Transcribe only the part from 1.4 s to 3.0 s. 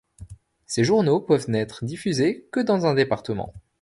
n'être diffusés que dans un